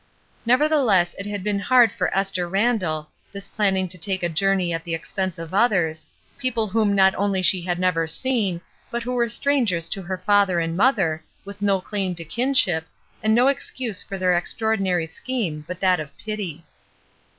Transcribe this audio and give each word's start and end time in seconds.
Nevertheless 0.47 1.13
it 1.19 1.27
had 1.27 1.43
been 1.43 1.59
hard 1.59 1.91
for 1.91 2.07
Esther 2.07 2.49
392 2.49 2.49
ESTER 2.49 2.49
RIED'S 2.49 2.81
NAMESAKE 2.81 2.89
Randall, 2.89 3.11
this 3.31 3.47
planning 3.55 3.87
to 3.87 3.97
take 3.99 4.23
a 4.23 4.33
journey 4.35 4.73
at 4.73 4.83
the 4.83 4.95
expense 4.95 5.37
of 5.37 5.53
others 5.53 6.07
people 6.39 6.65
whom 6.67 6.95
not 6.95 7.13
only 7.13 7.43
she 7.43 7.61
had 7.61 7.77
never 7.77 8.07
seen 8.07 8.61
but 8.89 9.03
who 9.03 9.11
were 9.11 9.29
strangers 9.29 9.87
to 9.89 10.01
her 10.01 10.17
father 10.17 10.59
and 10.59 10.75
mother, 10.75 11.23
with 11.45 11.61
no 11.61 11.79
claim 11.79 12.15
to 12.15 12.25
kinship, 12.25 12.87
and 13.21 13.35
no 13.35 13.47
excuse 13.47 14.01
for 14.01 14.17
their 14.17 14.35
extraordinary 14.35 15.05
scheme 15.05 15.63
but 15.67 15.79
that 15.79 15.99
of 15.99 16.17
pity. 16.17 16.65